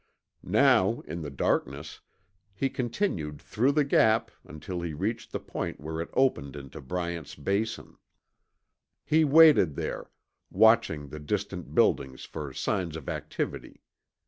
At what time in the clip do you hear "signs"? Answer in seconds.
12.51-12.95